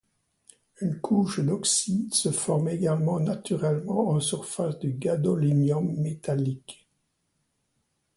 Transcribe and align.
Une 0.79 0.99
couche 0.99 1.41
d'oxyde 1.41 2.11
se 2.11 2.31
forme 2.31 2.69
également 2.69 3.19
naturellement 3.19 4.09
en 4.09 4.19
surface 4.19 4.79
du 4.79 4.93
gadolinium 4.93 5.95
métallique. 6.01 6.87